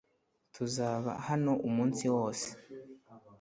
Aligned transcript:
Tuzaba 0.53 1.11
hano 1.27 1.51
umunsi 1.67 2.03
wose. 2.15 2.47